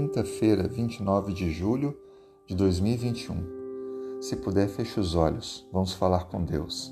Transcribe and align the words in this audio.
quinta-feira, 0.00 0.66
29 0.66 1.34
de 1.34 1.52
julho 1.52 1.94
de 2.46 2.54
2021. 2.54 4.22
Se 4.22 4.34
puder, 4.34 4.66
feche 4.66 4.98
os 4.98 5.14
olhos, 5.14 5.68
vamos 5.70 5.92
falar 5.92 6.24
com 6.24 6.42
Deus. 6.42 6.90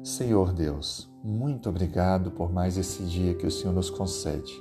Senhor 0.00 0.52
Deus, 0.52 1.10
muito 1.24 1.68
obrigado 1.68 2.30
por 2.30 2.52
mais 2.52 2.78
esse 2.78 3.02
dia 3.02 3.34
que 3.34 3.44
o 3.44 3.50
Senhor 3.50 3.72
nos 3.72 3.90
concede. 3.90 4.54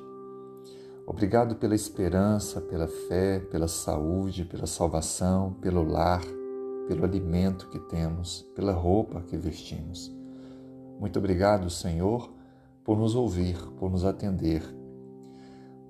Obrigado 1.05 1.55
pela 1.57 1.75
esperança, 1.75 2.59
pela 2.59 2.87
fé, 2.87 3.37
pela 3.37 3.67
saúde, 3.67 4.45
pela 4.45 4.65
salvação, 4.65 5.53
pelo 5.61 5.83
lar, 5.83 6.23
pelo 6.87 7.05
alimento 7.05 7.69
que 7.69 7.77
temos, 7.81 8.41
pela 8.55 8.73
roupa 8.73 9.21
que 9.21 9.37
vestimos. 9.37 10.11
Muito 10.99 11.19
obrigado, 11.19 11.69
Senhor, 11.69 12.33
por 12.83 12.97
nos 12.97 13.13
ouvir, 13.13 13.59
por 13.77 13.91
nos 13.91 14.05
atender. 14.05 14.63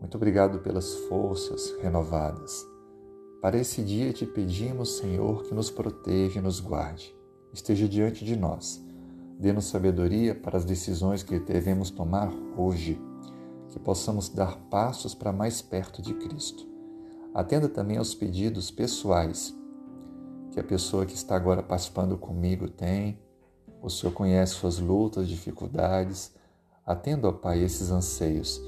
Muito 0.03 0.17
obrigado 0.17 0.59
pelas 0.59 0.93
forças 1.07 1.73
renovadas. 1.81 2.67
Para 3.41 3.57
esse 3.57 3.81
dia 3.81 4.11
te 4.11 4.25
pedimos, 4.25 4.97
Senhor, 4.97 5.43
que 5.43 5.55
nos 5.55 5.71
proteja 5.71 6.39
e 6.39 6.41
nos 6.41 6.59
guarde. 6.59 7.15
Esteja 7.53 7.87
diante 7.87 8.25
de 8.25 8.35
nós. 8.35 8.83
Dê-nos 9.39 9.63
sabedoria 9.63 10.35
para 10.35 10.57
as 10.57 10.65
decisões 10.65 11.23
que 11.23 11.39
devemos 11.39 11.89
tomar 11.89 12.29
hoje 12.57 13.01
que 13.69 13.79
possamos 13.79 14.27
dar 14.27 14.57
passos 14.69 15.15
para 15.15 15.31
mais 15.31 15.61
perto 15.61 16.01
de 16.01 16.13
Cristo. 16.15 16.67
Atenda 17.33 17.69
também 17.69 17.95
aos 17.95 18.13
pedidos 18.13 18.69
pessoais 18.69 19.55
que 20.51 20.59
a 20.59 20.63
pessoa 20.65 21.05
que 21.05 21.15
está 21.15 21.33
agora 21.33 21.63
participando 21.63 22.17
comigo 22.17 22.67
tem. 22.67 23.17
O 23.81 23.89
Senhor 23.89 24.11
conhece 24.11 24.55
suas 24.55 24.79
lutas, 24.79 25.29
dificuldades. 25.29 26.33
Atenda, 26.85 27.29
ó 27.29 27.31
Pai, 27.31 27.63
esses 27.63 27.89
anseios. 27.89 28.61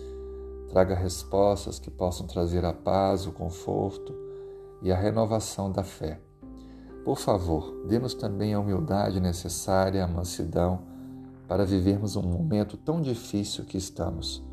Traga 0.75 0.93
respostas 0.93 1.79
que 1.79 1.89
possam 1.89 2.27
trazer 2.27 2.66
a 2.66 2.73
paz, 2.73 3.25
o 3.25 3.31
conforto 3.31 4.13
e 4.81 4.91
a 4.91 4.97
renovação 4.97 5.72
da 5.72 5.86
fé. 5.86 6.19
Por 7.05 7.17
favor, 7.17 7.86
dê-nos 7.88 8.13
também 8.13 8.53
a 8.53 8.59
humildade 8.59 9.22
necessária, 9.22 10.03
a 10.03 10.08
mansidão, 10.08 10.81
para 11.47 11.63
vivermos 11.63 12.17
um 12.17 12.23
momento 12.23 12.75
tão 12.75 13.02
difícil 13.02 13.63
que 13.63 13.77
estamos. 13.77 14.44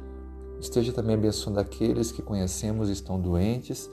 Esteja 0.61 0.93
também 0.93 1.17
abençoando 1.17 1.59
aqueles 1.59 2.13
que 2.13 2.23
conhecemos 2.23 2.89
e 2.89 2.93
estão 2.93 3.21
doentes, 3.21 3.91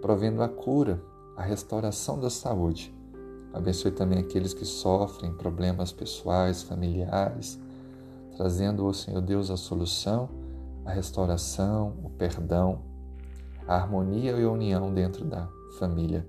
provendo 0.00 0.42
a 0.42 0.48
cura, 0.48 0.98
a 1.36 1.42
restauração 1.42 2.18
da 2.18 2.30
saúde. 2.30 2.90
Abençoe 3.52 3.90
também 3.90 4.18
aqueles 4.18 4.54
que 4.54 4.64
sofrem 4.64 5.30
problemas 5.34 5.92
pessoais, 5.92 6.62
familiares, 6.62 7.58
trazendo 8.34 8.86
ao 8.86 8.94
Senhor 8.94 9.20
Deus 9.20 9.50
a 9.50 9.58
solução, 9.58 10.45
a 10.86 10.92
restauração, 10.92 11.98
o 12.04 12.10
perdão, 12.10 12.82
a 13.66 13.74
harmonia 13.74 14.32
e 14.32 14.44
a 14.44 14.50
união 14.50 14.94
dentro 14.94 15.24
da 15.24 15.48
família. 15.78 16.24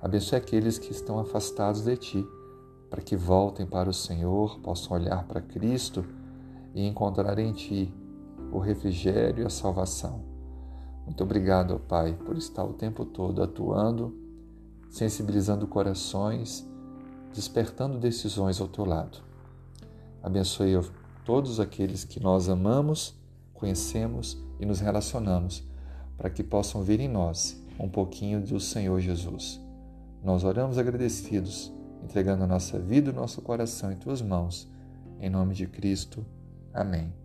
Abençoe 0.00 0.36
aqueles 0.36 0.78
que 0.78 0.92
estão 0.92 1.18
afastados 1.18 1.82
de 1.82 1.96
Ti, 1.96 2.26
para 2.90 3.00
que 3.00 3.16
voltem 3.16 3.66
para 3.66 3.88
o 3.88 3.94
Senhor, 3.94 4.60
possam 4.60 4.96
olhar 4.98 5.24
para 5.26 5.40
Cristo 5.40 6.04
e 6.74 6.86
encontrar 6.86 7.38
em 7.38 7.52
Ti 7.52 7.92
o 8.52 8.58
refrigério 8.58 9.42
e 9.42 9.46
a 9.46 9.50
salvação. 9.50 10.22
Muito 11.06 11.24
obrigado, 11.24 11.80
Pai, 11.88 12.12
por 12.12 12.36
estar 12.36 12.64
o 12.64 12.74
tempo 12.74 13.06
todo 13.06 13.42
atuando, 13.42 14.14
sensibilizando 14.90 15.66
corações, 15.66 16.68
despertando 17.32 17.98
decisões 17.98 18.60
ao 18.60 18.68
teu 18.68 18.84
lado. 18.84 19.18
Abençoe 20.22 20.78
todos 21.24 21.58
aqueles 21.58 22.04
que 22.04 22.20
nós 22.20 22.50
amamos, 22.50 23.21
conhecemos 23.62 24.36
e 24.58 24.66
nos 24.66 24.80
relacionamos, 24.80 25.64
para 26.18 26.28
que 26.28 26.42
possam 26.42 26.82
ver 26.82 26.98
em 26.98 27.06
nós 27.06 27.64
um 27.78 27.88
pouquinho 27.88 28.40
do 28.40 28.58
Senhor 28.58 28.98
Jesus. 29.00 29.60
Nós 30.20 30.42
oramos 30.42 30.78
agradecidos, 30.78 31.72
entregando 32.02 32.42
a 32.42 32.46
nossa 32.48 32.76
vida 32.80 33.10
e 33.10 33.12
o 33.12 33.16
nosso 33.16 33.40
coração 33.40 33.92
em 33.92 33.96
tuas 33.96 34.20
mãos. 34.20 34.68
Em 35.20 35.30
nome 35.30 35.54
de 35.54 35.68
Cristo. 35.68 36.26
Amém. 36.74 37.21